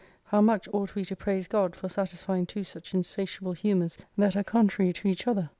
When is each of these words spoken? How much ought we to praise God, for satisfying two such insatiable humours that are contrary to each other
How 0.23 0.41
much 0.41 0.67
ought 0.73 0.95
we 0.95 1.05
to 1.05 1.15
praise 1.15 1.47
God, 1.47 1.75
for 1.75 1.87
satisfying 1.87 2.47
two 2.47 2.63
such 2.63 2.95
insatiable 2.95 3.53
humours 3.53 3.99
that 4.17 4.35
are 4.35 4.43
contrary 4.43 4.93
to 4.93 5.07
each 5.07 5.27
other 5.27 5.49